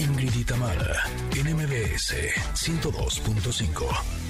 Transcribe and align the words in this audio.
Ingrid 0.00 0.34
y 0.34 0.44
Tamara, 0.44 1.04
NMBS 1.36 2.14
102.5. 2.54 4.29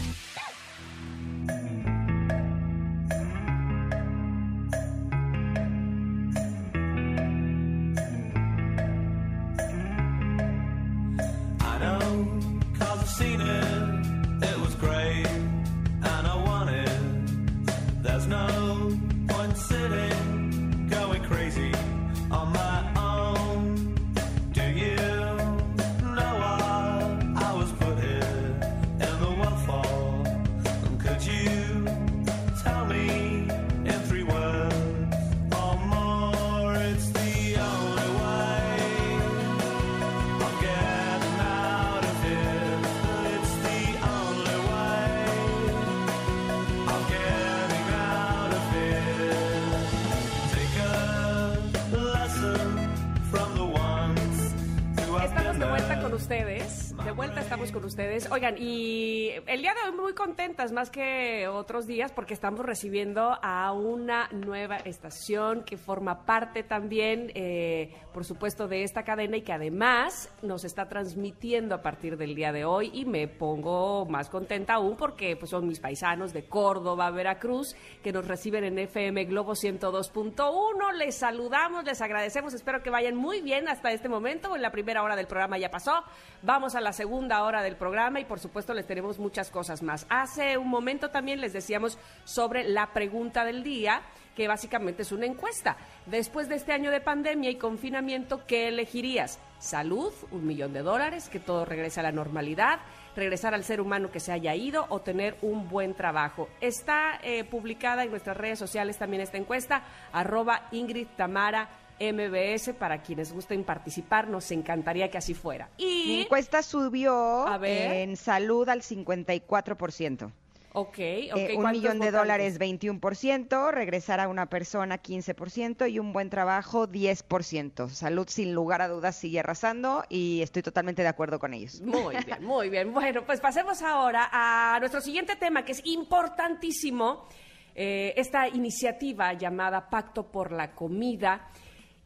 Oigan, 58.30 58.56
y 58.58 59.32
el 59.46 59.60
día 59.60 59.74
de 59.74 59.90
hoy 59.90 59.94
muy 59.94 60.14
contentas 60.14 60.72
más 60.72 60.88
que 60.88 61.46
otros 61.46 61.86
días 61.86 62.10
porque 62.10 62.32
estamos 62.32 62.64
recibiendo 62.64 63.36
a 63.42 63.70
una 63.72 64.28
nueva 64.32 64.78
estación 64.78 65.62
que 65.64 65.76
forma 65.76 66.24
parte 66.24 66.62
también, 66.62 67.30
eh, 67.34 67.94
por 68.14 68.24
supuesto, 68.24 68.66
de 68.66 68.82
esta 68.82 69.02
cadena 69.02 69.36
y 69.36 69.42
que 69.42 69.52
además 69.52 70.32
nos 70.40 70.64
está 70.64 70.88
transmitiendo 70.88 71.74
a 71.74 71.82
partir 71.82 72.16
del 72.16 72.34
día 72.34 72.50
de 72.50 72.64
hoy. 72.64 72.92
Y 72.94 73.04
me 73.04 73.28
pongo 73.28 74.06
más 74.06 74.30
contenta 74.30 74.74
aún 74.74 74.96
porque 74.96 75.36
pues, 75.36 75.50
son 75.50 75.66
mis 75.66 75.80
paisanos 75.80 76.32
de 76.32 76.44
Córdoba, 76.44 77.10
Veracruz, 77.10 77.76
que 78.02 78.10
nos 78.10 78.26
reciben 78.26 78.64
en 78.64 78.78
FM 78.78 79.26
Globo 79.26 79.52
102.1. 79.52 80.94
Les 80.96 81.14
saludamos, 81.14 81.84
les 81.84 82.00
agradecemos, 82.00 82.54
espero 82.54 82.82
que 82.82 82.88
vayan 82.88 83.16
muy 83.16 83.42
bien 83.42 83.68
hasta 83.68 83.92
este 83.92 84.08
momento. 84.08 84.56
En 84.56 84.62
la 84.62 84.72
primera 84.72 85.02
hora 85.02 85.14
del 85.14 85.26
programa 85.26 85.58
ya 85.58 85.70
pasó, 85.70 86.04
vamos 86.42 86.74
a 86.74 86.80
la 86.80 86.94
segunda 86.94 87.42
hora 87.42 87.49
del 87.58 87.74
programa 87.74 88.20
y 88.20 88.24
por 88.24 88.38
supuesto 88.38 88.72
les 88.72 88.86
tenemos 88.86 89.18
muchas 89.18 89.50
cosas 89.50 89.82
más. 89.82 90.06
Hace 90.08 90.56
un 90.56 90.68
momento 90.68 91.10
también 91.10 91.40
les 91.40 91.52
decíamos 91.52 91.98
sobre 92.24 92.62
la 92.62 92.92
pregunta 92.92 93.44
del 93.44 93.64
día, 93.64 94.02
que 94.36 94.46
básicamente 94.46 95.02
es 95.02 95.10
una 95.10 95.26
encuesta. 95.26 95.76
Después 96.06 96.48
de 96.48 96.54
este 96.54 96.72
año 96.72 96.92
de 96.92 97.00
pandemia 97.00 97.50
y 97.50 97.56
confinamiento, 97.56 98.46
¿qué 98.46 98.68
elegirías? 98.68 99.40
Salud, 99.58 100.12
un 100.30 100.46
millón 100.46 100.72
de 100.72 100.82
dólares, 100.82 101.28
que 101.28 101.40
todo 101.40 101.64
regrese 101.64 102.00
a 102.00 102.04
la 102.04 102.12
normalidad, 102.12 102.78
regresar 103.16 103.52
al 103.52 103.64
ser 103.64 103.80
humano 103.80 104.10
que 104.10 104.20
se 104.20 104.32
haya 104.32 104.54
ido 104.54 104.86
o 104.88 105.00
tener 105.00 105.36
un 105.42 105.68
buen 105.68 105.94
trabajo. 105.94 106.48
Está 106.60 107.18
eh, 107.22 107.44
publicada 107.44 108.04
en 108.04 108.10
nuestras 108.10 108.36
redes 108.36 108.58
sociales 108.58 108.96
también 108.96 109.22
esta 109.22 109.36
encuesta, 109.36 109.82
arroba 110.12 110.68
Ingrid 110.70 111.08
Tamara 111.16 111.68
MBS 112.00 112.74
para 112.78 113.02
quienes 113.02 113.32
gusten 113.32 113.62
participar. 113.62 114.28
Nos 114.28 114.50
encantaría 114.50 115.10
que 115.10 115.18
así 115.18 115.34
fuera. 115.34 115.68
Y 115.76 116.04
Mi 116.06 116.20
encuesta 116.22 116.62
subió 116.62 117.46
en 117.62 118.16
salud 118.16 118.68
al 118.68 118.82
54%. 118.82 120.32
Ok, 120.72 120.88
ok. 120.88 120.98
Eh, 120.98 121.56
un 121.56 121.70
millón 121.72 121.98
de 121.98 122.12
dólares, 122.12 122.60
21%, 122.60 123.72
regresar 123.72 124.20
a 124.20 124.28
una 124.28 124.46
persona, 124.46 125.02
15%, 125.02 125.90
y 125.90 125.98
un 125.98 126.12
buen 126.12 126.30
trabajo, 126.30 126.86
10%. 126.86 127.88
Salud, 127.88 128.28
sin 128.28 128.54
lugar 128.54 128.80
a 128.80 128.88
dudas, 128.88 129.16
sigue 129.16 129.40
arrasando 129.40 130.04
y 130.08 130.42
estoy 130.42 130.62
totalmente 130.62 131.02
de 131.02 131.08
acuerdo 131.08 131.40
con 131.40 131.54
ellos. 131.54 131.80
Muy 131.80 132.14
bien, 132.24 132.44
muy 132.44 132.68
bien. 132.68 132.92
Bueno, 132.92 133.24
pues 133.26 133.40
pasemos 133.40 133.82
ahora 133.82 134.28
a 134.32 134.78
nuestro 134.78 135.00
siguiente 135.00 135.34
tema, 135.34 135.64
que 135.64 135.72
es 135.72 135.82
importantísimo. 135.84 137.26
Eh, 137.74 138.14
esta 138.16 138.48
iniciativa 138.48 139.32
llamada 139.32 139.88
Pacto 139.90 140.30
por 140.30 140.52
la 140.52 140.74
Comida 140.74 141.48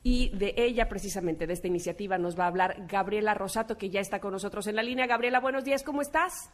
y 0.04 0.28
de 0.36 0.54
ella, 0.58 0.88
precisamente, 0.90 1.46
de 1.46 1.54
esta 1.54 1.66
iniciativa, 1.66 2.18
nos 2.18 2.38
va 2.38 2.44
a 2.44 2.48
hablar 2.48 2.86
Gabriela 2.86 3.32
Rosato, 3.32 3.78
que 3.78 3.88
ya 3.88 4.00
está 4.00 4.20
con 4.20 4.32
nosotros 4.32 4.66
en 4.66 4.76
la 4.76 4.82
línea. 4.82 5.06
Gabriela, 5.06 5.40
buenos 5.40 5.64
días, 5.64 5.82
¿cómo 5.82 6.02
estás? 6.02 6.52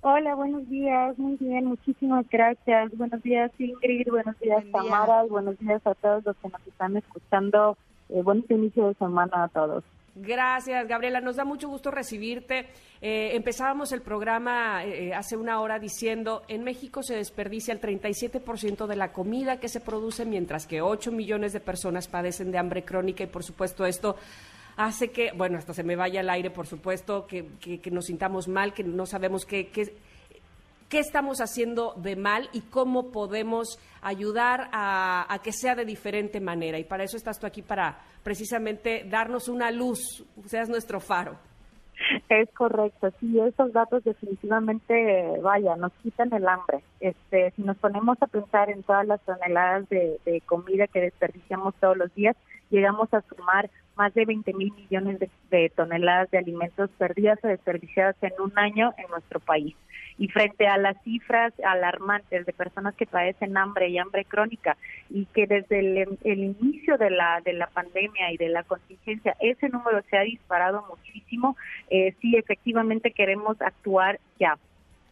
Hola, 0.00 0.36
buenos 0.36 0.68
días, 0.68 1.18
muy 1.18 1.36
bien, 1.36 1.64
muchísimas 1.64 2.24
gracias. 2.30 2.96
Buenos 2.96 3.20
días, 3.22 3.50
Ingrid, 3.58 4.08
buenos 4.08 4.38
días, 4.38 4.64
Tamara, 4.70 5.24
buenos 5.24 5.58
días 5.58 5.84
a 5.84 5.94
todos 5.96 6.24
los 6.24 6.36
que 6.36 6.48
nos 6.48 6.66
están 6.68 6.96
escuchando. 6.96 7.76
Eh, 8.10 8.22
buen 8.22 8.44
inicio 8.48 8.86
de 8.88 8.94
semana 8.94 9.44
a 9.44 9.48
todos. 9.48 9.82
Gracias, 10.16 10.86
Gabriela. 10.86 11.20
Nos 11.20 11.36
da 11.36 11.44
mucho 11.44 11.68
gusto 11.68 11.90
recibirte. 11.90 12.68
Eh, 13.00 13.34
empezábamos 13.34 13.90
el 13.90 14.00
programa 14.00 14.84
eh, 14.84 15.12
hace 15.12 15.36
una 15.36 15.60
hora 15.60 15.80
diciendo, 15.80 16.42
en 16.46 16.62
México 16.62 17.02
se 17.02 17.16
desperdicia 17.16 17.74
el 17.74 17.80
37% 17.80 18.86
de 18.86 18.96
la 18.96 19.12
comida 19.12 19.58
que 19.58 19.68
se 19.68 19.80
produce, 19.80 20.24
mientras 20.24 20.66
que 20.66 20.82
8 20.82 21.10
millones 21.10 21.52
de 21.52 21.60
personas 21.60 22.06
padecen 22.06 22.52
de 22.52 22.58
hambre 22.58 22.84
crónica 22.84 23.24
y, 23.24 23.26
por 23.26 23.42
supuesto, 23.42 23.86
esto 23.86 24.16
hace 24.76 25.10
que, 25.10 25.32
bueno, 25.32 25.58
hasta 25.58 25.74
se 25.74 25.82
me 25.82 25.96
vaya 25.96 26.20
el 26.20 26.30
aire, 26.30 26.50
por 26.50 26.66
supuesto, 26.66 27.26
que, 27.26 27.46
que, 27.60 27.90
nos 27.90 28.06
sintamos 28.06 28.46
mal, 28.46 28.72
que 28.72 28.84
no 28.84 29.06
sabemos 29.06 29.44
qué, 29.44 29.70
qué, 30.94 31.00
estamos 31.00 31.40
haciendo 31.40 31.94
de 31.96 32.14
mal 32.14 32.48
y 32.52 32.60
cómo 32.60 33.10
podemos 33.10 33.80
ayudar 34.00 34.68
a, 34.72 35.26
a 35.28 35.38
que 35.40 35.50
sea 35.50 35.74
de 35.74 35.84
diferente 35.84 36.40
manera. 36.40 36.78
Y 36.78 36.84
para 36.84 37.02
eso 37.02 37.16
estás 37.16 37.40
tú 37.40 37.46
aquí, 37.46 37.62
para 37.62 37.98
precisamente 38.22 39.04
darnos 39.04 39.48
una 39.48 39.70
luz, 39.72 40.24
seas 40.46 40.68
nuestro 40.68 41.00
faro. 41.00 41.36
Es 42.28 42.48
correcto, 42.54 43.10
sí, 43.20 43.40
esos 43.40 43.72
datos 43.72 44.04
definitivamente, 44.04 45.38
vaya, 45.42 45.76
nos 45.76 45.92
quitan 45.94 46.32
el 46.32 46.46
hambre. 46.46 46.82
Este, 47.00 47.50
si 47.52 47.62
nos 47.62 47.76
ponemos 47.78 48.20
a 48.20 48.26
pensar 48.26 48.70
en 48.70 48.82
todas 48.82 49.06
las 49.06 49.20
toneladas 49.22 49.88
de, 49.88 50.42
comida 50.46 50.86
que 50.86 51.00
desperdiciamos 51.00 51.74
todos 51.80 51.96
los 51.96 52.14
días, 52.14 52.36
llegamos 52.70 53.12
a 53.14 53.22
sumar 53.22 53.70
más 53.96 54.12
de 54.14 54.24
20 54.24 54.52
mil 54.54 54.72
millones 54.72 55.18
de, 55.50 55.70
toneladas 55.70 56.30
de 56.30 56.38
alimentos 56.38 56.90
perdidas 56.98 57.38
o 57.42 57.48
desperdiciadas 57.48 58.16
en 58.22 58.32
un 58.38 58.52
año 58.58 58.92
en 58.98 59.08
nuestro 59.10 59.40
país. 59.40 59.74
Y 60.16 60.28
frente 60.28 60.68
a 60.68 60.78
las 60.78 61.00
cifras 61.02 61.52
alarmantes 61.64 62.46
de 62.46 62.52
personas 62.52 62.94
que 62.94 63.06
padecen 63.06 63.56
hambre 63.56 63.88
y 63.88 63.98
hambre 63.98 64.24
crónica 64.24 64.76
y 65.10 65.26
que 65.26 65.46
desde 65.46 65.80
el, 65.80 66.18
inicio 66.24 66.96
de 66.98 67.10
la 67.10 67.40
de 67.40 67.52
la 67.52 67.66
pandemia 67.66 68.32
y 68.32 68.36
de 68.36 68.48
la 68.48 68.62
contingencia 68.62 69.36
ese 69.40 69.68
número 69.68 70.02
se 70.08 70.16
ha 70.16 70.22
disparado 70.22 70.84
muchísimo, 70.88 71.56
eh, 71.90 72.14
sí 72.20 72.36
efectivamente 72.36 73.10
queremos 73.10 73.60
actuar 73.60 74.20
ya. 74.38 74.56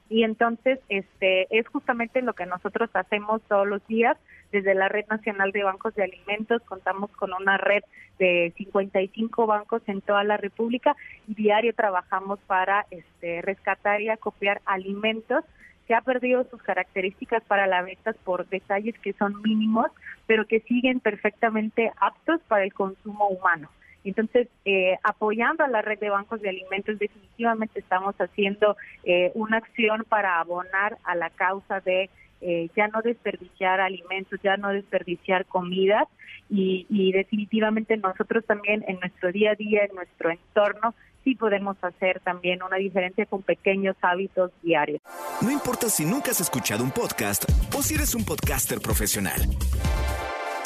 Y 0.08 0.24
entonces 0.24 0.78
este 0.88 1.46
es 1.50 1.66
justamente 1.68 2.22
lo 2.22 2.34
que 2.34 2.46
nosotros 2.46 2.90
hacemos 2.92 3.42
todos 3.48 3.66
los 3.66 3.84
días 3.86 4.16
desde 4.52 4.74
la 4.74 4.88
Red 4.88 5.06
Nacional 5.08 5.50
de 5.50 5.64
Bancos 5.64 5.94
de 5.94 6.04
Alimentos 6.04 6.62
contamos 6.62 7.10
con 7.12 7.32
una 7.32 7.56
red 7.56 7.82
de 8.18 8.52
55 8.56 9.46
bancos 9.46 9.82
en 9.86 10.00
toda 10.02 10.22
la 10.22 10.36
República 10.36 10.94
y 11.26 11.34
diario 11.34 11.74
trabajamos 11.74 12.38
para 12.46 12.86
este 12.90 13.42
rescatar 13.42 14.02
y 14.02 14.10
acopiar 14.10 14.60
alimentos 14.66 15.44
que 15.88 15.94
ha 15.94 16.02
perdido 16.02 16.44
sus 16.44 16.62
características 16.62 17.42
para 17.44 17.66
la 17.66 17.82
venta 17.82 18.12
por 18.24 18.46
detalles 18.48 18.96
que 19.00 19.14
son 19.14 19.42
mínimos, 19.42 19.86
pero 20.26 20.46
que 20.46 20.60
siguen 20.60 21.00
perfectamente 21.00 21.90
aptos 21.98 22.40
para 22.46 22.62
el 22.62 22.72
consumo 22.72 23.28
humano. 23.28 23.68
Entonces, 24.04 24.48
eh, 24.64 24.98
apoyando 25.02 25.64
a 25.64 25.68
la 25.68 25.82
red 25.82 25.98
de 25.98 26.10
bancos 26.10 26.40
de 26.40 26.48
alimentos, 26.48 26.98
definitivamente 26.98 27.80
estamos 27.80 28.14
haciendo 28.16 28.76
eh, 29.04 29.30
una 29.34 29.58
acción 29.58 30.04
para 30.08 30.40
abonar 30.40 30.98
a 31.04 31.14
la 31.14 31.30
causa 31.30 31.80
de 31.80 32.10
eh, 32.42 32.68
ya 32.76 32.88
no 32.88 33.00
desperdiciar 33.02 33.80
alimentos, 33.80 34.40
ya 34.42 34.56
no 34.56 34.70
desperdiciar 34.70 35.46
comidas 35.46 36.08
y, 36.50 36.86
y, 36.90 37.12
definitivamente 37.12 37.96
nosotros 37.96 38.44
también 38.44 38.84
en 38.86 39.00
nuestro 39.00 39.32
día 39.32 39.52
a 39.52 39.54
día, 39.54 39.84
en 39.84 39.94
nuestro 39.94 40.30
entorno, 40.30 40.94
sí 41.24 41.34
podemos 41.34 41.76
hacer 41.82 42.20
también 42.20 42.62
una 42.62 42.76
diferencia 42.76 43.26
con 43.26 43.42
pequeños 43.42 43.96
hábitos 44.02 44.50
diarios. 44.62 45.00
No 45.40 45.50
importa 45.50 45.88
si 45.88 46.04
nunca 46.04 46.32
has 46.32 46.40
escuchado 46.40 46.84
un 46.84 46.90
podcast 46.90 47.44
o 47.74 47.82
si 47.82 47.94
eres 47.94 48.14
un 48.14 48.24
podcaster 48.24 48.80
profesional. 48.80 49.40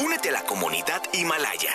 Únete 0.05 0.31
a 0.31 0.33
la 0.33 0.43
comunidad 0.43 1.03
Himalaya. 1.13 1.71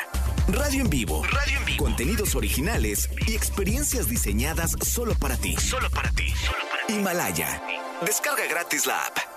Radio 0.48 0.82
en 0.82 0.90
vivo. 0.90 1.24
Radio 1.24 1.60
en 1.60 1.66
vivo. 1.66 1.86
Contenidos 1.86 2.36
originales 2.36 3.10
y 3.28 3.36
experiencias 3.36 4.10
diseñadas 4.10 4.72
solo 4.82 5.14
para 5.16 5.38
ti. 5.38 5.56
Solo 5.58 5.90
para 5.90 6.10
ti. 6.12 6.30
Solo 6.30 6.64
para 6.70 6.88
ti. 6.88 6.94
Himalaya. 6.94 7.62
Descarga 8.06 8.44
gratis 8.50 8.86
la 8.86 9.06
app. 9.06 9.31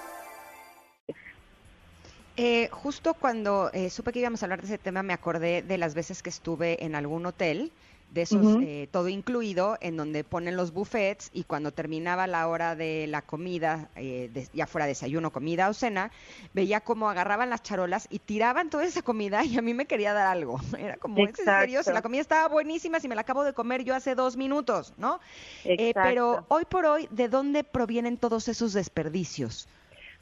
Eh, 2.36 2.68
justo 2.72 3.14
cuando 3.14 3.70
eh, 3.72 3.90
supe 3.90 4.12
que 4.12 4.20
íbamos 4.20 4.42
a 4.42 4.46
hablar 4.46 4.60
de 4.60 4.66
ese 4.66 4.78
tema, 4.78 5.02
me 5.02 5.12
acordé 5.12 5.62
de 5.62 5.78
las 5.78 5.94
veces 5.94 6.22
que 6.22 6.30
estuve 6.30 6.84
en 6.84 6.94
algún 6.94 7.26
hotel 7.26 7.72
de 8.14 8.22
esos 8.22 8.62
eh, 8.62 8.88
todo 8.92 9.08
incluido, 9.08 9.76
en 9.80 9.96
donde 9.96 10.22
ponen 10.22 10.56
los 10.56 10.72
buffets 10.72 11.30
y 11.32 11.44
cuando 11.44 11.72
terminaba 11.72 12.28
la 12.28 12.46
hora 12.46 12.76
de 12.76 13.06
la 13.08 13.22
comida, 13.22 13.90
eh, 13.96 14.30
ya 14.52 14.68
fuera 14.68 14.86
desayuno, 14.86 15.32
comida 15.32 15.68
o 15.68 15.74
cena, 15.74 16.12
veía 16.52 16.80
cómo 16.80 17.10
agarraban 17.10 17.50
las 17.50 17.62
charolas 17.62 18.06
y 18.10 18.20
tiraban 18.20 18.70
toda 18.70 18.84
esa 18.84 19.02
comida 19.02 19.44
y 19.44 19.58
a 19.58 19.62
mí 19.62 19.74
me 19.74 19.86
quería 19.86 20.12
dar 20.12 20.28
algo. 20.28 20.60
Era 20.78 20.96
como, 20.96 21.26
¿es 21.26 21.38
en 21.40 21.44
serio? 21.44 21.82
Si 21.82 21.92
la 21.92 22.02
comida 22.02 22.20
estaba 22.20 22.48
buenísima, 22.48 23.00
si 23.00 23.08
me 23.08 23.16
la 23.16 23.22
acabo 23.22 23.42
de 23.42 23.52
comer 23.52 23.82
yo 23.82 23.96
hace 23.96 24.14
dos 24.14 24.36
minutos, 24.36 24.94
¿no? 24.96 25.18
Eh, 25.64 25.92
pero 25.94 26.46
hoy 26.48 26.64
por 26.66 26.86
hoy, 26.86 27.08
¿de 27.10 27.28
dónde 27.28 27.64
provienen 27.64 28.16
todos 28.16 28.46
esos 28.46 28.72
desperdicios? 28.72 29.66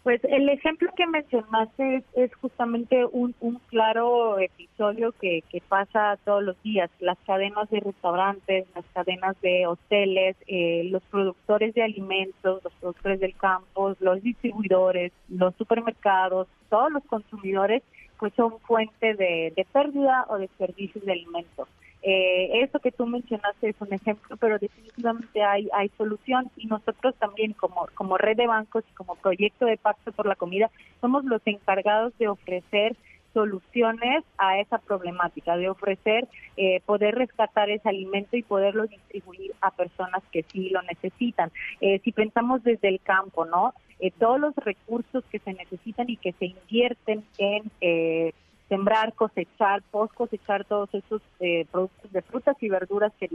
Pues 0.02 0.20
el 0.24 0.48
ejemplo 0.48 0.90
que 0.96 1.06
mencionaste 1.06 2.02
es, 2.14 2.34
justamente 2.34 3.04
un, 3.06 3.34
claro 3.68 4.36
episodio 4.40 5.12
que, 5.12 5.44
pasa 5.68 6.18
todos 6.24 6.42
los 6.42 6.60
días. 6.64 6.90
Las 6.98 7.16
cadenas 7.24 7.70
de 7.70 7.78
restaurantes, 7.78 8.66
las 8.74 8.84
cadenas 8.92 9.40
de 9.42 9.66
hoteles, 9.68 10.36
eh, 10.48 10.82
los 10.90 11.02
productores 11.04 11.72
de 11.74 11.84
alimentos, 11.84 12.64
los 12.64 12.72
productores 12.74 13.20
del 13.20 13.36
campo, 13.36 13.94
los 14.00 14.20
distribuidores, 14.22 15.12
los 15.28 15.54
supermercados, 15.54 16.48
todos 16.68 16.90
los 16.90 17.04
consumidores, 17.04 17.84
pues 18.18 18.32
son 18.34 18.58
fuente 18.60 19.14
de, 19.14 19.52
de 19.54 19.66
pérdida 19.72 20.26
o 20.28 20.38
desperdicios 20.38 21.04
de 21.04 21.12
alimentos. 21.12 21.68
Eh, 22.02 22.62
eso 22.62 22.80
que 22.80 22.90
tú 22.90 23.06
mencionaste 23.06 23.68
es 23.68 23.76
un 23.80 23.92
ejemplo, 23.92 24.36
pero 24.36 24.58
definitivamente 24.58 25.42
hay, 25.42 25.68
hay 25.72 25.88
solución 25.96 26.50
y 26.56 26.66
nosotros 26.66 27.14
también 27.16 27.52
como, 27.52 27.86
como 27.94 28.18
red 28.18 28.36
de 28.36 28.46
bancos 28.46 28.84
y 28.90 28.94
como 28.94 29.14
proyecto 29.16 29.66
de 29.66 29.76
pacto 29.76 30.10
por 30.12 30.26
la 30.26 30.34
comida 30.34 30.70
somos 31.00 31.24
los 31.24 31.40
encargados 31.44 32.12
de 32.18 32.28
ofrecer 32.28 32.96
soluciones 33.32 34.24
a 34.38 34.58
esa 34.58 34.78
problemática, 34.78 35.56
de 35.56 35.68
ofrecer 35.68 36.28
eh, 36.56 36.80
poder 36.84 37.14
rescatar 37.14 37.70
ese 37.70 37.88
alimento 37.88 38.36
y 38.36 38.42
poderlo 38.42 38.86
distribuir 38.86 39.52
a 39.60 39.70
personas 39.70 40.22
que 40.30 40.42
sí 40.44 40.70
lo 40.70 40.82
necesitan. 40.82 41.50
Eh, 41.80 42.00
si 42.04 42.12
pensamos 42.12 42.62
desde 42.62 42.88
el 42.88 43.00
campo, 43.00 43.44
¿no? 43.44 43.74
Eh, 44.00 44.10
todos 44.18 44.40
los 44.40 44.54
recursos 44.56 45.24
que 45.30 45.38
se 45.38 45.52
necesitan 45.54 46.10
y 46.10 46.16
que 46.16 46.32
se 46.32 46.46
invierten 46.46 47.24
en 47.38 47.70
eh, 47.80 48.32
sembrar, 48.72 49.12
cosechar, 49.12 49.82
post 49.90 50.14
cosechar 50.14 50.64
todos 50.64 50.88
esos 50.94 51.20
eh, 51.40 51.66
productos 51.70 52.10
de 52.10 52.22
frutas 52.22 52.56
y 52.58 52.70
verduras 52.70 53.12
que 53.20 53.28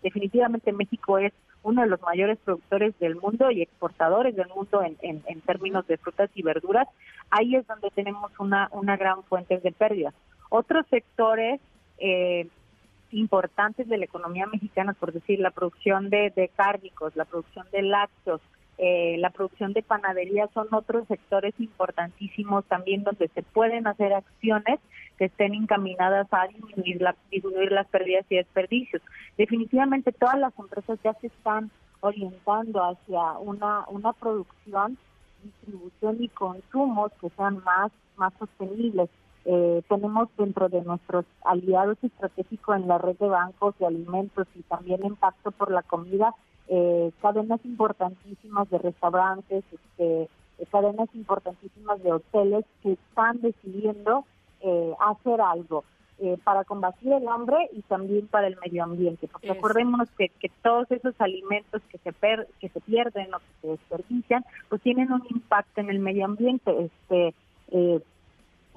definitivamente 0.00 0.72
México 0.72 1.18
es 1.18 1.32
uno 1.64 1.82
de 1.82 1.88
los 1.88 2.00
mayores 2.02 2.38
productores 2.44 2.96
del 3.00 3.16
mundo 3.16 3.50
y 3.50 3.62
exportadores 3.62 4.36
del 4.36 4.46
mundo 4.46 4.84
en, 4.84 4.96
en, 5.02 5.40
términos 5.40 5.88
de 5.88 5.96
frutas 5.96 6.30
y 6.36 6.42
verduras, 6.42 6.86
ahí 7.30 7.56
es 7.56 7.66
donde 7.66 7.90
tenemos 7.90 8.30
una, 8.38 8.68
una 8.70 8.96
gran 8.96 9.24
fuente 9.24 9.58
de 9.58 9.72
pérdidas. 9.72 10.14
Otros 10.50 10.86
sectores 10.88 11.60
eh, 11.98 12.46
importantes 13.10 13.88
de 13.88 13.98
la 13.98 14.04
economía 14.04 14.46
mexicana, 14.46 14.92
por 14.92 15.12
decir, 15.12 15.40
la 15.40 15.50
producción 15.50 16.10
de, 16.10 16.30
de 16.36 16.48
cárnicos, 16.50 17.16
la 17.16 17.24
producción 17.24 17.66
de 17.72 17.82
lácteos, 17.82 18.40
eh, 18.78 19.16
la 19.18 19.30
producción 19.30 19.72
de 19.72 19.82
panadería 19.82 20.48
son 20.52 20.68
otros 20.72 21.08
sectores 21.08 21.54
importantísimos 21.58 22.64
también 22.66 23.04
donde 23.04 23.28
se 23.28 23.42
pueden 23.42 23.86
hacer 23.86 24.12
acciones 24.12 24.80
que 25.16 25.26
estén 25.26 25.54
encaminadas 25.54 26.26
a 26.30 26.46
disminuir, 26.48 27.00
la, 27.00 27.16
disminuir 27.30 27.72
las 27.72 27.86
pérdidas 27.86 28.26
y 28.28 28.36
desperdicios. 28.36 29.02
Definitivamente 29.38 30.12
todas 30.12 30.38
las 30.38 30.58
empresas 30.58 30.98
ya 31.02 31.14
se 31.14 31.28
están 31.28 31.70
orientando 32.00 32.84
hacia 32.84 33.38
una, 33.38 33.86
una 33.88 34.12
producción, 34.12 34.98
distribución 35.42 36.22
y 36.22 36.28
consumo 36.28 37.08
que 37.20 37.30
sean 37.30 37.62
más, 37.64 37.90
más 38.16 38.34
sostenibles. 38.38 39.08
Eh, 39.46 39.82
tenemos 39.88 40.28
dentro 40.36 40.68
de 40.68 40.82
nuestros 40.82 41.24
aliados 41.44 41.96
estratégicos 42.02 42.76
en 42.76 42.88
la 42.88 42.98
red 42.98 43.16
de 43.16 43.28
bancos 43.28 43.78
de 43.78 43.86
alimentos 43.86 44.46
y 44.54 44.62
también 44.62 45.06
impacto 45.06 45.50
por 45.52 45.70
la 45.70 45.82
comida 45.82 46.34
eh, 46.68 47.10
cadenas 47.20 47.60
importantísimas 47.64 48.68
de 48.70 48.78
restaurantes, 48.78 49.64
este, 49.72 50.22
eh, 50.58 50.66
cadenas 50.70 51.08
importantísimas 51.14 52.02
de 52.02 52.12
hoteles 52.12 52.64
que 52.82 52.92
están 52.92 53.40
decidiendo 53.40 54.24
eh, 54.60 54.92
hacer 55.00 55.40
algo 55.40 55.84
eh, 56.18 56.38
para 56.42 56.64
combatir 56.64 57.12
el 57.12 57.28
hambre 57.28 57.68
y 57.72 57.82
también 57.82 58.26
para 58.26 58.46
el 58.46 58.56
medio 58.64 58.84
ambiente. 58.84 59.28
Porque 59.28 59.50
acordémonos 59.50 60.08
que, 60.16 60.30
que, 60.40 60.50
todos 60.62 60.90
esos 60.90 61.14
alimentos 61.20 61.82
que 61.90 61.98
se, 61.98 62.10
per, 62.14 62.48
que 62.58 62.70
se 62.70 62.80
pierden 62.80 63.34
o 63.34 63.38
que 63.38 63.44
se 63.60 63.68
desperdician, 63.68 64.42
pues 64.70 64.80
tienen 64.80 65.12
un 65.12 65.22
impacto 65.28 65.82
en 65.82 65.90
el 65.90 65.98
medio 65.98 66.24
ambiente. 66.24 66.72
este 66.84 67.34
eh, 67.70 68.00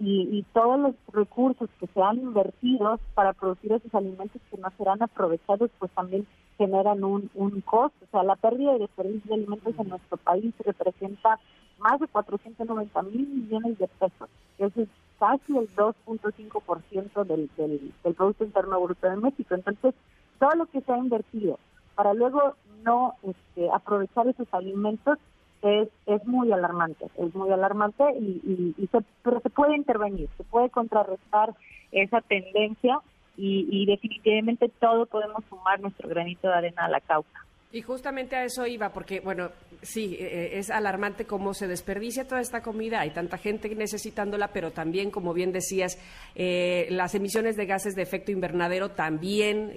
y, 0.01 0.27
y, 0.37 0.43
todos 0.51 0.79
los 0.79 0.95
recursos 1.13 1.69
que 1.79 1.87
se 1.87 2.01
han 2.01 2.17
invertido 2.17 2.99
para 3.15 3.31
producir 3.31 3.71
esos 3.71 3.93
alimentos 3.95 4.41
que 4.51 4.57
no 4.57 4.69
serán 4.77 5.01
aprovechados, 5.01 5.71
pues 5.79 5.91
también 5.91 6.27
generan 6.59 7.03
un, 7.03 7.31
un 7.33 7.61
costo. 7.61 8.05
O 8.05 8.11
sea, 8.11 8.21
la 8.21 8.35
pérdida 8.35 8.73
de 8.73 8.79
desperdicio 8.79 9.29
de 9.29 9.35
alimentos 9.35 9.73
en 9.79 9.89
nuestro 9.89 10.17
país 10.17 10.53
representa 10.59 11.39
más 11.79 11.99
de 11.99 12.07
490 12.07 13.01
mil 13.03 13.27
millones 13.27 13.79
de 13.79 13.87
pesos. 13.87 14.29
Eso 14.59 14.81
es 14.81 14.89
casi 15.17 15.57
el 15.57 15.73
2.5% 15.75 17.25
del, 17.25 17.49
del, 17.57 17.93
del 18.03 18.13
Producto 18.13 18.43
Interno 18.43 18.81
Bruto 18.81 19.09
de 19.09 19.15
México. 19.15 19.55
Entonces, 19.55 19.95
todo 20.37 20.51
lo 20.51 20.65
que 20.67 20.81
se 20.81 20.91
ha 20.91 20.97
invertido 20.97 21.57
para 21.95 22.13
luego 22.13 22.55
no 22.83 23.15
este, 23.23 23.69
aprovechar 23.73 24.27
esos 24.27 24.47
alimentos 24.53 25.17
es, 25.61 25.89
es 26.05 26.25
muy 26.25 26.51
alarmante, 26.51 27.07
es 27.17 27.35
muy 27.35 27.51
alarmante 27.51 28.03
y, 28.17 28.89
pero 29.23 29.41
se 29.41 29.49
puede 29.49 29.75
intervenir, 29.75 30.29
se 30.37 30.43
puede 30.45 30.69
contrarrestar 30.69 31.53
esa 31.91 32.21
tendencia 32.21 32.99
y, 33.41 33.85
definitivamente 33.85 34.69
todo 34.79 35.05
podemos 35.05 35.43
sumar 35.49 35.79
nuestro 35.79 36.09
granito 36.09 36.47
de 36.47 36.53
arena 36.53 36.85
a 36.85 36.89
la 36.89 36.99
causa. 36.99 37.45
Y 37.71 37.81
justamente 37.81 38.35
a 38.35 38.43
eso 38.43 38.65
iba, 38.65 38.89
porque, 38.89 39.19
bueno, 39.19 39.51
sí, 39.83 40.17
eh, 40.19 40.25
eh, 40.25 40.49
es 40.57 40.71
alarmante 40.71 41.25
cómo 41.25 41.53
se 41.53 41.67
desperdicia 41.67 42.27
toda 42.27 42.41
esta 42.41 42.61
comida, 42.61 42.99
hay 42.99 43.11
tanta 43.11 43.37
gente 43.37 43.73
necesitándola, 43.75 44.47
pero 44.47 44.71
también, 44.71 45.11
como 45.11 45.33
bien 45.33 45.51
decías, 45.51 45.99
eh, 46.35 46.87
las 46.89 47.13
emisiones 47.13 47.55
de 47.55 47.67
gases 47.67 47.95
de 47.95 48.01
efecto 48.01 48.31
invernadero 48.31 48.89
también 48.89 49.71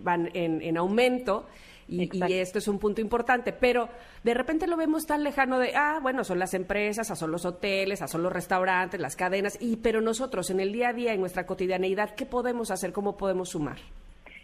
van 0.00 0.30
en, 0.34 0.62
en 0.62 0.76
aumento. 0.76 1.46
Y, 1.88 2.08
esto 2.32 2.58
es 2.58 2.68
un 2.68 2.78
punto 2.78 3.00
importante, 3.00 3.52
pero 3.52 3.88
de 4.22 4.34
repente 4.34 4.66
lo 4.66 4.76
vemos 4.76 5.06
tan 5.06 5.22
lejano 5.22 5.58
de, 5.58 5.74
ah, 5.76 5.98
bueno, 6.02 6.24
son 6.24 6.38
las 6.38 6.54
empresas, 6.54 7.06
son 7.06 7.30
los 7.30 7.44
hoteles, 7.44 8.00
son 8.06 8.22
los 8.22 8.32
restaurantes, 8.32 9.00
las 9.00 9.16
cadenas, 9.16 9.58
y 9.60 9.76
pero 9.76 10.00
nosotros 10.00 10.50
en 10.50 10.60
el 10.60 10.72
día 10.72 10.88
a 10.88 10.92
día, 10.92 11.12
en 11.12 11.20
nuestra 11.20 11.46
cotidianeidad, 11.46 12.14
¿qué 12.14 12.26
podemos 12.26 12.70
hacer? 12.70 12.92
¿Cómo 12.92 13.16
podemos 13.16 13.50
sumar? 13.50 13.76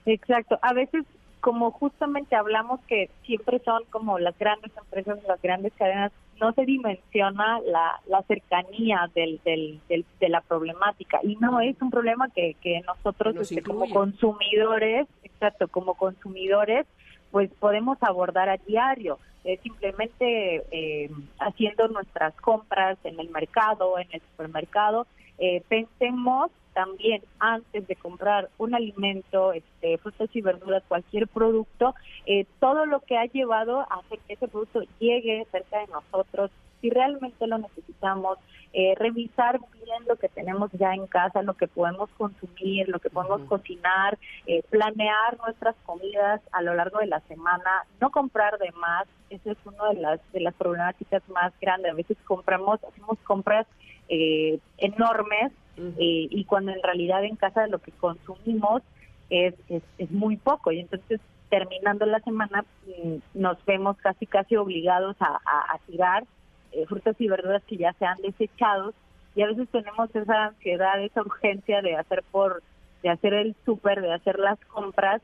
Exacto. 0.07 0.59
A 0.63 0.73
veces, 0.73 1.05
como 1.41 1.71
justamente 1.71 2.37
hablamos 2.37 2.81
que 2.87 3.11
siempre 3.25 3.61
son 3.61 3.85
como 3.91 4.19
las 4.19 4.39
grandes 4.39 4.71
empresas, 4.77 5.19
las 5.27 5.41
grandes 5.41 5.73
cadenas, 5.75 6.13
no 6.41 6.53
se 6.53 6.65
dimensiona 6.65 7.61
la, 7.61 8.01
la 8.07 8.23
cercanía 8.23 9.11
del, 9.15 9.41
del, 9.45 9.81
de 9.89 10.29
la 10.29 10.41
problemática. 10.41 11.21
Y 11.23 11.37
no 11.37 11.61
es 11.61 11.81
un 11.83 11.91
problema 11.91 12.29
que, 12.31 12.57
que 12.63 12.81
nosotros 12.87 13.37
este, 13.37 13.63
como 13.63 13.89
consumidores, 13.91 15.07
exacto, 15.23 15.69
como 15.69 15.95
consumidores, 15.95 16.87
pues 17.31 17.51
podemos 17.59 17.99
abordar 18.03 18.49
a 18.49 18.57
diario. 18.57 19.19
Simplemente 19.63 20.63
eh, 20.71 21.11
haciendo 21.39 21.89
nuestras 21.89 22.35
compras 22.35 22.99
en 23.05 23.19
el 23.19 23.31
mercado, 23.31 23.99
en 23.99 24.09
el 24.13 24.21
supermercado. 24.21 25.07
Eh, 25.39 25.63
pensemos 25.69 26.51
también 26.75 27.23
antes 27.39 27.87
de 27.87 27.97
comprar 27.97 28.51
un 28.59 28.75
alimento, 28.75 29.53
este, 29.53 29.99
frutas 29.99 30.29
y 30.35 30.41
verduras, 30.41 30.83
cualquier 30.87 31.27
producto, 31.29 31.95
eh, 32.27 32.47
todo 32.61 32.87
lo 32.87 33.01
que 33.01 33.17
ha 33.17 33.25
llevado 33.25 33.81
a 33.81 34.01
hacer 34.01 34.19
que 34.27 34.35
ese 34.35 34.49
producto 34.49 34.83
llegue 34.99 35.47
cerca 35.51 35.81
de 35.81 35.87
nosotros, 35.89 36.51
si 36.81 36.91
realmente 36.91 37.47
lo 37.47 37.59
necesitamos, 37.59 38.39
eh, 38.73 38.95
revisar 38.97 39.59
bien 39.59 40.05
lo 40.09 40.15
que 40.15 40.29
tenemos 40.29 40.71
ya 40.73 40.95
en 40.95 41.09
casa, 41.09 41.43
lo 41.43 41.55
que 41.55 41.67
podemos 41.67 42.09
consumir, 42.11 42.89
lo 42.89 43.01
que 43.01 43.11
podemos 43.11 43.41
cocinar, 43.49 44.17
eh, 44.47 44.63
planear 44.71 45.39
nuestras 45.39 45.75
comidas 45.85 46.41
a 46.53 46.63
lo 46.63 46.75
largo 46.75 47.01
de 47.01 47.09
la 47.09 47.19
semana, 47.23 47.85
no 48.01 48.11
comprar 48.11 48.59
de 48.59 48.71
más, 48.73 49.09
esa 49.29 49.51
es 49.51 49.59
una 49.65 49.89
de 49.89 50.01
las, 50.01 50.33
de 50.33 50.41
las 50.41 50.55
problemáticas 50.55 51.29
más 51.31 51.53
grandes. 51.61 51.91
A 51.91 51.97
veces 51.97 52.17
compramos, 52.25 52.79
hacemos 52.85 53.19
compras 53.25 53.67
eh, 54.09 54.61
enormes 54.79 55.53
y 55.97 56.45
cuando 56.45 56.73
en 56.73 56.83
realidad 56.83 57.25
en 57.25 57.37
casa 57.37 57.67
lo 57.67 57.79
que 57.79 57.91
consumimos 57.93 58.83
es, 59.31 59.55
es, 59.69 59.83
es 59.97 60.11
muy 60.11 60.37
poco. 60.37 60.71
Y 60.73 60.81
entonces 60.81 61.21
terminando 61.49 62.05
la 62.07 62.21
semana 62.21 62.65
mm, 62.87 63.17
nos 63.35 63.65
vemos 63.65 63.97
casi 63.97 64.27
casi 64.27 64.57
obligados 64.57 65.17
a, 65.21 65.41
a 65.45 65.79
tirar 65.87 66.25
eh, 66.73 66.87
frutas 66.87 67.17
y 67.19 67.29
verduras 67.29 67.63
que 67.65 67.77
ya 67.77 67.93
se 67.95 68.05
han 68.05 68.21
desechado 68.23 68.93
y 69.35 69.43
a 69.43 69.47
veces 69.47 69.69
tenemos 69.71 70.15
esa 70.15 70.47
ansiedad, 70.47 71.01
esa 71.03 71.23
urgencia 71.23 71.83
de 71.83 71.97
hacer 71.97 72.25
por, 72.31 72.63
de 73.03 73.11
hacer 73.11 73.35
el 73.35 73.55
súper, 73.65 74.01
de 74.01 74.13
hacer 74.13 74.39
las 74.39 74.59
compras 74.67 75.23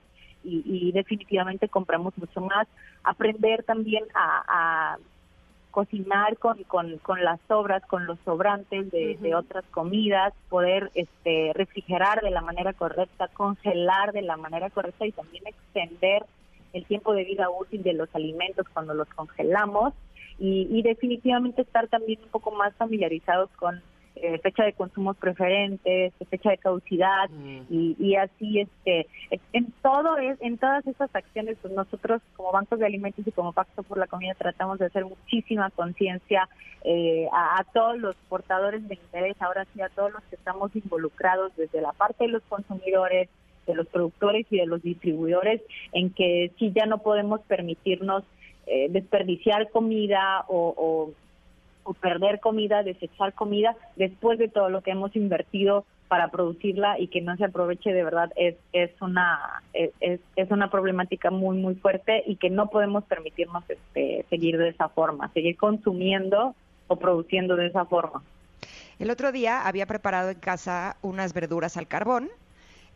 y, 0.49 0.93
definitivamente 0.93 1.69
compramos 1.69 2.17
mucho 2.17 2.41
más. 2.41 2.69
Aprender 3.03 3.65
también 3.65 4.05
a, 4.15 4.97
cocinar 5.73 6.38
con, 6.38 6.62
con, 6.65 6.97
con 6.99 7.23
las 7.23 7.38
sobras, 7.49 7.85
con 7.85 8.07
los 8.07 8.19
sobrantes 8.25 8.91
de, 8.93 9.19
de 9.21 9.35
otras 9.35 9.65
comidas, 9.73 10.33
poder 10.49 10.91
este, 10.95 11.53
refrigerar 11.55 12.23
de 12.23 12.31
la 12.31 12.41
manera 12.41 12.73
correcta, 12.73 13.29
congelar 13.29 14.12
de 14.12 14.23
la 14.23 14.38
manera 14.38 14.71
correcta 14.71 15.05
y 15.05 15.12
también 15.12 15.47
extender 15.47 16.25
el 16.73 16.87
tiempo 16.87 17.12
de 17.12 17.25
vida 17.25 17.50
útil 17.50 17.83
de 17.83 17.93
los 17.93 18.09
alimentos 18.15 18.67
cuando 18.73 18.95
los 18.95 19.09
congelamos 19.09 19.93
y, 20.38 20.69
y 20.71 20.83
definitivamente 20.83 21.62
estar 21.62 21.88
también 21.88 22.21
un 22.23 22.28
poco 22.28 22.50
más 22.50 22.75
familiarizados 22.76 23.50
con 23.52 23.83
eh, 24.19 24.38
fecha 24.38 24.64
de 24.64 24.73
consumo 24.73 25.12
preferentes, 25.12 26.14
fecha 26.31 26.49
de 26.49 26.57
caducidad 26.57 27.28
mm. 27.28 27.61
y, 27.69 27.97
y, 27.99 28.16
así 28.16 28.61
este 28.61 29.07
en 29.52 29.71
todo 29.83 30.16
es 30.16 30.40
en 30.40 30.57
todas 30.57 30.87
esas 30.87 31.14
acciones 31.14 31.59
pues 31.61 31.75
nosotros 31.75 32.23
como 32.35 32.50
bancos 32.50 32.78
de 32.78 32.87
alimentos 32.87 33.26
y 33.26 33.33
como 33.33 33.52
Pacto 33.52 33.83
por 33.83 33.99
la 33.99 34.07
Comida 34.07 34.33
tratamos 34.33 34.78
de 34.78 34.87
hacer 34.87 35.05
muchísima 35.05 35.69
conciencia 35.69 36.49
eh, 36.83 37.28
a, 37.31 37.61
a, 37.61 37.64
todos 37.64 37.99
los 37.99 38.16
portadores 38.31 38.88
de 38.88 38.95
interés, 38.95 39.37
ahora 39.40 39.66
sí 39.75 39.83
a 39.83 39.90
todos 39.90 40.11
los 40.11 40.23
que 40.25 40.37
estamos 40.37 40.75
involucrados 40.75 41.55
desde 41.55 41.83
la 41.83 41.93
parte 41.93 42.25
de 42.25 42.31
los 42.31 42.43
consumidores, 42.45 43.28
de 43.66 43.75
los 43.75 43.87
productores 43.88 44.47
y 44.49 44.57
de 44.57 44.66
los 44.66 44.83
distribuidores 44.83 45.61
en 45.93 46.09
que 46.09 46.52
sí 46.59 46.73
ya 46.75 46.87
no 46.87 46.99
podemos 46.99 47.43
permitirnos 47.43 48.25
eh, 48.67 48.89
desperdiciar 48.91 49.71
comida 49.71 50.45
o, 50.49 51.15
o, 51.85 51.95
perder 51.95 52.41
comida, 52.41 52.83
desechar 52.83 53.33
comida 53.33 53.77
después 53.95 54.39
de 54.39 54.49
todo 54.49 54.71
lo 54.71 54.83
que 54.83 54.91
hemos 54.91 55.15
invertido 55.15 55.85
para 56.09 56.29
producirla 56.29 56.99
y 56.99 57.07
que 57.07 57.21
no 57.21 57.37
se 57.37 57.45
aproveche 57.45 57.93
de 57.93 58.03
verdad 58.03 58.33
es 58.37 58.57
es 58.73 58.91
una 59.01 59.63
es, 59.73 60.21
es 60.35 60.51
una 60.51 60.69
problemática 60.69 61.31
muy 61.31 61.57
muy 61.59 61.77
fuerte 61.77 62.25
y 62.27 62.37
que 62.37 62.51
no 62.51 62.71
podemos 62.71 63.05
permitirnos 63.05 63.63
este 63.71 64.25
seguir 64.29 64.59
de 64.59 64.71
esa 64.71 64.89
forma, 64.89 65.33
seguir 65.33 65.57
consumiendo 65.57 66.57
o 66.89 66.97
produciendo 66.97 67.55
de 67.55 67.67
esa 67.67 67.85
forma. 67.85 68.23
El 68.99 69.11
otro 69.11 69.31
día 69.31 69.67
había 69.67 69.87
preparado 69.87 70.31
en 70.31 70.41
casa 70.41 70.97
unas 71.03 71.35
verduras 71.35 71.77
al 71.77 71.87
carbón 71.87 72.31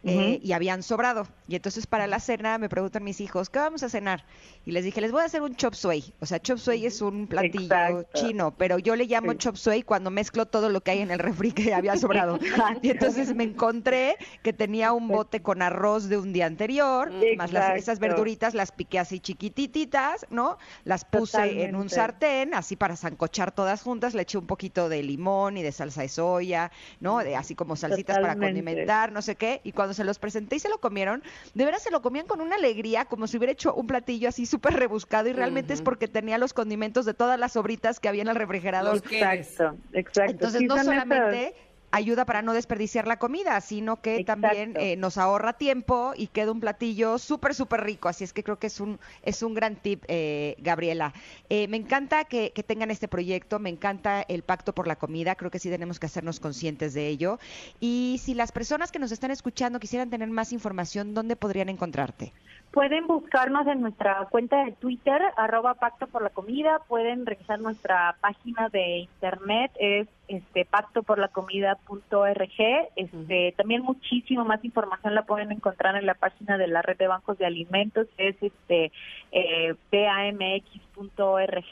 eh, 0.05 0.41
y 0.43 0.53
habían 0.53 0.83
sobrado. 0.83 1.27
Y 1.49 1.57
entonces 1.57 1.87
para 1.87 2.07
la 2.07 2.21
cena 2.21 2.59
me 2.59 2.69
preguntan 2.69 3.05
mis 3.05 3.21
hijos, 3.21 3.51
¿qué 3.51 3.59
vamos 3.59 3.83
a 3.83 3.89
cenar? 3.89 4.25
Y 4.65 4.73
les 4.73 4.85
dije, 4.85 5.01
les 5.01 5.13
voy 5.13 5.23
a 5.23 5.25
hacer 5.25 5.43
un 5.43 5.57
chop 5.57 5.75
suey. 5.75 6.13
O 6.21 6.27
sea, 6.27 6.41
chop 6.41 6.59
suey 6.59 6.87
es 6.87 7.01
un 7.03 7.27
platillo 7.27 8.05
chino, 8.15 8.55
pero 8.57 8.79
yo 8.79 8.97
le 8.97 9.07
llamo 9.07 9.35
chop 9.35 9.57
suey 9.57 9.83
cuando 9.83 10.11
mezclo 10.11 10.47
todo 10.47 10.69
lo 10.69 10.81
que 10.81 10.93
hay 10.93 11.01
en 11.01 11.11
el 11.11 11.19
refri 11.19 11.53
que 11.53 11.75
había 11.75 11.97
sobrado. 11.97 12.39
y 12.83 12.91
entonces 12.91 13.35
me 13.35 13.45
encontré 13.45 14.17
que 14.43 14.53
tenía 14.53 14.93
un 14.93 15.09
bote 15.09 15.43
con 15.43 15.63
arroz 15.63 16.09
de 16.09 16.17
un 16.19 16.33
día 16.33 16.47
anterior, 16.47 17.11
más 17.37 17.53
las, 17.53 17.77
esas 17.77 17.99
verduritas 17.99 18.55
las 18.55 18.73
piqué 18.73 18.99
así 18.99 19.21
chiquitititas, 19.21 20.27
¿no? 20.31 20.59
Las 20.85 21.05
puse 21.05 21.65
en 21.65 21.77
un 21.77 21.89
sartén, 21.89 22.55
así 22.55 22.77
para 22.77 22.97
zancochar 22.97 23.53
todas 23.53 23.83
juntas, 23.83 24.15
le 24.15 24.23
eché 24.23 24.39
un 24.39 24.47
poquito 24.47 24.89
de 24.89 25.03
limón 25.03 25.57
y 25.57 25.63
de 25.63 25.73
salsa 25.73 26.03
de 26.03 26.09
soya, 26.09 26.71
¿no? 27.01 27.19
De, 27.19 27.37
así 27.37 27.55
como 27.55 27.77
salsitas 27.77 28.19
para 28.19 28.37
condimentar, 28.37 29.13
no 29.13 29.23
sé 29.23 29.37
qué. 29.37 29.61
Y 29.65 29.73
cuando 29.73 29.90
se 29.95 30.05
los 30.05 30.19
presenté 30.19 30.57
y 30.57 30.61
se 30.61 30.69
lo 30.69 30.79
comieron, 30.79 31.23
de 31.55 31.65
veras 31.65 31.83
se 31.83 31.91
lo 31.91 32.03
comían 32.03 32.27
con 32.27 32.41
una 32.41 32.57
alegría, 32.57 33.05
como 33.05 33.27
si 33.27 33.37
hubiera 33.37 33.53
hecho 33.53 33.75
un 33.75 33.87
platillo 33.87 34.29
así 34.29 34.47
súper 34.47 34.75
rebuscado 34.75 35.29
y 35.29 35.33
realmente 35.33 35.73
es 35.73 35.83
porque 35.83 36.09
tenía 36.09 36.39
los 36.39 36.53
condimentos 36.53 37.05
de 37.05 37.15
todas 37.15 37.39
las 37.39 37.53
sobritas 37.53 38.01
que 38.01 38.09
había 38.09 38.23
en 38.23 38.29
el 38.29 38.37
refrigerador. 38.37 38.97
Exacto, 38.97 39.77
exacto. 39.93 40.31
Entonces 40.33 40.63
no 40.63 40.77
solamente 40.79 41.55
ayuda 41.91 42.25
para 42.25 42.43
no 42.43 42.53
desperdiciar 42.53 43.07
la 43.07 43.19
comida, 43.19 43.61
sino 43.61 44.01
que 44.01 44.25
también 44.25 44.75
eh, 44.79 44.97
nos 44.97 45.19
ahorra 45.19 45.55
tiempo 45.55 46.13
y 46.17 46.29
queda 46.29 46.53
un 46.53 46.61
platillo 46.61 47.19
súper, 47.19 47.55
súper 47.55 47.83
rico. 47.83 48.09
Así 48.09 48.25
es 48.25 48.33
que 48.33 48.45
creo 48.45 48.59
que 48.59 48.69
es 48.69 48.81
un, 48.81 48.99
es 49.23 49.43
un 49.43 49.55
gran 49.55 49.77
tip, 49.77 50.05
eh, 50.09 50.57
Gabriela. 50.59 51.13
Eh, 51.49 51.69
me 51.69 51.77
encanta 51.77 52.25
que, 52.25 52.53
que, 52.53 52.63
tengan 52.63 52.91
este 52.91 53.09
proyecto, 53.09 53.59
me 53.59 53.71
encanta 53.71 54.23
el 54.23 54.43
Pacto 54.43 54.75
por 54.75 54.87
la 54.87 54.97
Comida, 54.97 55.35
creo 55.35 55.51
que 55.51 55.59
sí 55.59 55.71
tenemos 55.71 55.99
que 55.99 56.07
hacernos 56.07 56.41
conscientes 56.41 56.95
de 56.95 57.09
ello. 57.09 57.39
Y 57.81 58.21
si 58.23 58.35
las 58.35 58.53
personas 58.53 58.93
que 58.93 58.99
nos 58.99 59.13
están 59.13 59.31
escuchando 59.31 59.81
quisieran 59.81 60.11
tener 60.11 60.29
más 60.29 60.53
información, 60.53 61.15
¿dónde 61.15 61.37
podrían 61.37 61.69
encontrarte? 61.69 62.33
Pueden 62.73 63.07
buscarnos 63.09 63.67
en 63.67 63.81
nuestra 63.81 64.29
cuenta 64.31 64.65
de 64.65 64.71
Twitter, 64.73 65.21
arroba 65.37 65.75
Pacto 65.75 66.07
por 66.07 66.23
la 66.23 66.31
Comida, 66.31 66.81
pueden 66.87 67.27
revisar 67.27 67.59
nuestra 67.59 68.15
página 68.21 68.69
de 68.69 68.99
internet, 68.99 69.73
es 69.81 70.07
este 70.29 70.65
pactoporlacomida.org. 70.67 72.89
Este, 72.95 73.55
también 73.57 73.83
muchísimo 73.83 74.45
más 74.45 74.65
información 74.65 75.17
la 75.17 75.25
pueden 75.25 75.51
encontrar 75.51 75.97
en 75.97 76.07
la 76.07 76.15
página 76.15 76.59
de 76.59 76.69
la 76.69 76.81
red 76.81 76.97
de 76.97 77.09
bancos 77.09 77.39
de 77.39 77.47
alimentos, 77.47 78.07
es 78.19 78.37
este 78.41 78.93
eh, 79.33 79.75
pamx.org 79.91 81.65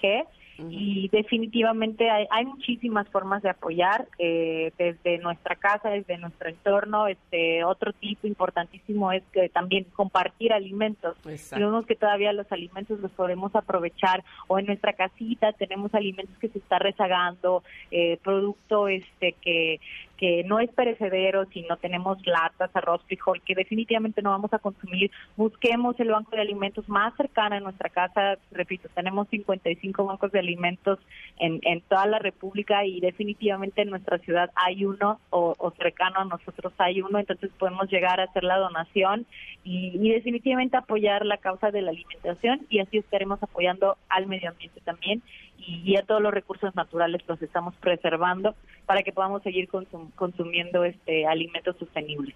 y 0.58 1.08
definitivamente 1.08 2.10
hay, 2.10 2.26
hay, 2.30 2.44
muchísimas 2.44 3.08
formas 3.08 3.42
de 3.42 3.50
apoyar 3.50 4.08
eh, 4.18 4.72
desde 4.76 5.18
nuestra 5.18 5.54
casa, 5.54 5.88
desde 5.90 6.18
nuestro 6.18 6.48
entorno. 6.48 7.06
Este 7.06 7.62
otro 7.62 7.92
tipo 7.92 8.26
importantísimo 8.26 9.12
es 9.12 9.22
que 9.32 9.48
también 9.48 9.84
compartir 9.94 10.52
alimentos. 10.52 11.16
Vemos 11.52 11.86
que 11.86 11.94
todavía 11.94 12.32
los 12.32 12.50
alimentos 12.50 12.98
los 13.00 13.12
podemos 13.12 13.54
aprovechar 13.54 14.24
o 14.48 14.58
en 14.58 14.66
nuestra 14.66 14.94
casita 14.94 15.52
tenemos 15.52 15.94
alimentos 15.94 16.36
que 16.38 16.48
se 16.48 16.58
está 16.58 16.78
rezagando, 16.78 17.62
eh, 17.90 18.18
producto 18.22 18.88
este 18.88 19.32
que 19.40 19.80
que 20.18 20.42
no 20.44 20.58
es 20.60 20.68
perecedero, 20.70 21.46
si 21.46 21.62
no 21.62 21.76
tenemos 21.76 22.18
latas, 22.26 22.70
arroz, 22.75 23.02
frijol, 23.06 23.40
que 23.42 23.54
definitivamente 23.54 24.20
no 24.20 24.30
vamos 24.30 24.52
a 24.52 24.58
consumir, 24.58 25.10
busquemos 25.37 25.98
el 26.00 26.10
banco 26.10 26.32
de 26.32 26.42
alimentos 26.42 26.88
más 26.88 27.14
cercano 27.16 27.54
a 27.54 27.60
nuestra 27.60 27.88
casa. 27.88 28.37
Repito, 28.50 28.88
tenemos 28.94 29.28
55 29.28 30.04
bancos 30.04 30.32
de 30.32 30.40
alimentos 30.40 30.98
en, 31.38 31.60
en 31.62 31.80
toda 31.82 32.06
la 32.06 32.18
República 32.18 32.84
y 32.84 33.00
definitivamente 33.00 33.82
en 33.82 33.90
nuestra 33.90 34.18
ciudad 34.18 34.50
hay 34.54 34.84
uno 34.84 35.20
o, 35.30 35.54
o 35.56 35.70
cercano 35.72 36.20
a 36.20 36.25
nosotros 36.25 36.72
hay 36.78 37.00
uno, 37.00 37.18
entonces 37.18 37.50
podemos 37.58 37.88
llegar 37.90 38.20
a 38.20 38.25
hacer 38.25 38.44
la 38.44 38.58
donación 38.58 39.26
y, 39.64 39.92
y 40.00 40.10
definitivamente 40.10 40.76
apoyar 40.76 41.25
la 41.25 41.38
causa 41.38 41.70
de 41.70 41.82
la 41.82 41.90
alimentación 41.90 42.66
y 42.68 42.80
así 42.80 42.98
estaremos 42.98 43.42
apoyando 43.42 43.96
al 44.08 44.26
medio 44.26 44.50
ambiente 44.50 44.80
también 44.80 45.22
y, 45.58 45.96
a 45.96 46.02
todos 46.02 46.22
los 46.22 46.32
recursos 46.32 46.75
naturales 46.75 47.22
los 47.26 47.40
estamos 47.42 47.75
preservando 47.76 48.54
para 48.88 49.02
que 49.02 49.12
podamos 49.12 49.42
seguir 49.42 49.68
consum 49.68 50.11
consumiendo 50.12 50.83
este 50.83 51.26
alimentos 51.26 51.76
sostenibles. 51.76 52.35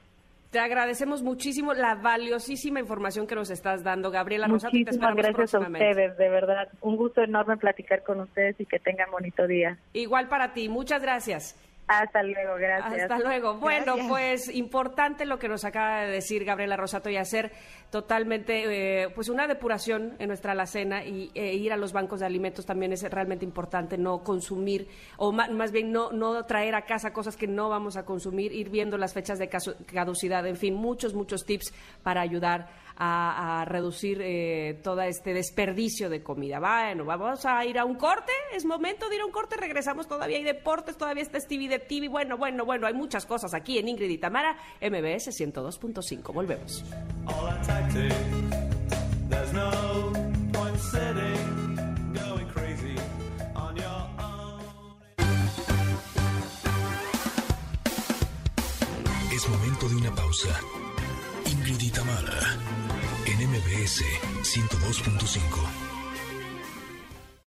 Te 0.51 0.59
agradecemos 0.59 1.23
muchísimo 1.23 1.73
la 1.73 1.95
valiosísima 1.95 2.79
información 2.79 3.27
que 3.27 3.35
nos 3.35 3.49
estás 3.49 3.83
dando, 3.83 4.11
Gabriela 4.11 4.49
Rosato. 4.49 4.77
Muchísimas 4.77 5.17
gracias 5.17 5.55
a 5.55 5.61
ustedes, 5.61 6.19
de 6.19 6.29
verdad. 6.29 6.69
Un 6.83 6.97
gusto 6.97 7.23
enorme 7.23 7.57
platicar 7.57 8.03
con 8.03 8.21
ustedes 8.21 8.61
y 8.61 8.67
que 8.67 8.79
tengan 8.79 9.11
bonito 9.11 9.47
día. 9.47 9.79
Igual 9.95 10.29
para 10.29 10.53
ti, 10.53 10.69
muchas 10.69 11.01
gracias. 11.01 11.57
Hasta 12.01 12.23
luego, 12.23 12.55
gracias. 12.57 13.03
Hasta 13.03 13.19
luego. 13.19 13.55
Bueno, 13.63 13.95
pues 14.09 14.49
importante 14.49 15.25
lo 15.25 15.39
que 15.39 15.49
nos 15.49 15.65
acaba 15.65 16.03
de 16.03 16.11
decir 16.11 16.45
Gabriela 16.45 16.77
Rosato 16.77 17.11
y 17.11 17.17
hacer 17.17 17.53
totalmente, 17.91 19.03
eh, 19.05 19.09
pues 19.15 19.29
una 19.29 19.47
depuración 19.47 20.15
en 20.19 20.29
nuestra 20.29 20.53
alacena 20.53 21.05
y 21.05 21.31
e 21.35 21.55
ir 21.55 21.73
a 21.73 21.77
los 21.77 21.93
bancos 21.93 22.21
de 22.21 22.27
alimentos 22.27 22.67
también 22.67 22.93
es 22.93 23.03
realmente 23.03 23.45
importante, 23.45 23.99
no 23.99 24.23
consumir 24.23 24.89
o 25.17 25.33
más 25.33 25.73
bien 25.73 25.93
no, 25.93 26.13
no 26.13 26.45
traer 26.45 26.75
a 26.75 26.83
casa 26.83 27.13
cosas 27.13 27.37
que 27.37 27.47
no 27.47 27.69
vamos 27.69 27.97
a 27.97 28.05
consumir, 28.05 28.53
ir 28.53 28.71
viendo 28.71 28.97
las 28.97 29.13
fechas 29.13 29.39
de 29.39 29.49
caducidad, 29.49 30.47
en 30.47 30.57
fin, 30.57 30.75
muchos, 30.75 31.15
muchos 31.15 31.45
tips 31.45 31.73
para 32.03 32.21
ayudar 32.21 32.69
a, 32.97 33.65
reducir 33.67 34.21
eh, 34.23 34.81
todo 34.83 35.03
este 35.03 35.33
desperdicio 35.35 36.11
de 36.11 36.23
comida. 36.23 36.59
Bueno, 36.59 37.05
vamos 37.05 37.45
a 37.47 37.65
ir 37.65 37.79
a 37.79 37.85
un 37.85 37.95
corte, 37.97 38.33
es 38.55 38.65
momento 38.65 39.09
de 39.09 39.17
ir 39.17 39.23
a 39.23 39.27
un 39.27 39.33
corte, 39.33 39.57
regresamos, 39.57 40.07
todavía 40.09 40.39
hay 40.39 40.45
deportes, 40.45 40.97
todavía 40.97 41.23
está 41.23 41.41
Stevie 41.41 41.69
de 41.69 41.79
TV, 41.79 42.09
bueno, 42.09 42.37
bueno, 42.37 42.65
bueno, 42.65 42.87
hay 42.87 42.95
muchas 42.95 43.27
cosas 43.27 43.55
aquí 43.55 43.79
en 43.79 43.89
Ingrid 43.89 44.11
y 44.11 44.19
Tamara, 44.19 44.57
MBS 44.81 45.29
102.5, 45.29 46.33
volvemos. 46.33 46.85
Es 59.35 59.49
momento 59.49 59.89
de 59.89 59.97
una 59.97 60.15
pausa. 60.15 60.61
Ingrid 61.47 61.81
y 61.81 61.91
Tamara 61.91 62.82
MBS 63.65 64.03
102.5. 64.43 66.02